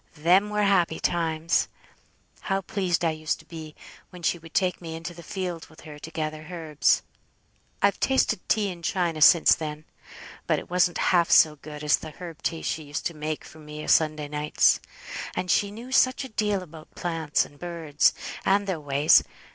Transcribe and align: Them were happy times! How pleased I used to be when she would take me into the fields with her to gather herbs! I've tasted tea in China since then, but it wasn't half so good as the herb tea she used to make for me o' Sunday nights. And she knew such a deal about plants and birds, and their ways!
Them 0.17 0.49
were 0.49 0.63
happy 0.63 0.99
times! 0.99 1.67
How 2.39 2.61
pleased 2.61 3.05
I 3.05 3.11
used 3.11 3.37
to 3.37 3.45
be 3.45 3.75
when 4.09 4.23
she 4.23 4.39
would 4.39 4.55
take 4.55 4.81
me 4.81 4.95
into 4.95 5.13
the 5.13 5.21
fields 5.21 5.69
with 5.69 5.81
her 5.81 5.99
to 5.99 6.09
gather 6.09 6.47
herbs! 6.49 7.03
I've 7.83 7.99
tasted 7.99 8.39
tea 8.49 8.69
in 8.69 8.81
China 8.81 9.21
since 9.21 9.53
then, 9.53 9.85
but 10.47 10.57
it 10.57 10.71
wasn't 10.71 10.97
half 11.13 11.29
so 11.29 11.57
good 11.57 11.83
as 11.83 11.97
the 11.97 12.09
herb 12.09 12.41
tea 12.41 12.63
she 12.63 12.81
used 12.81 13.05
to 13.05 13.13
make 13.13 13.45
for 13.45 13.59
me 13.59 13.83
o' 13.83 13.85
Sunday 13.85 14.27
nights. 14.27 14.79
And 15.35 15.51
she 15.51 15.69
knew 15.69 15.91
such 15.91 16.23
a 16.23 16.29
deal 16.29 16.63
about 16.63 16.95
plants 16.95 17.45
and 17.45 17.59
birds, 17.59 18.15
and 18.43 18.65
their 18.65 18.79
ways! 18.79 19.21